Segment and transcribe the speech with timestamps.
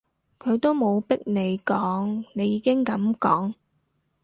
[0.39, 3.53] 佢都冇逼你講，你已經噉講